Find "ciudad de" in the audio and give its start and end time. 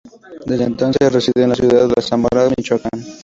1.55-2.01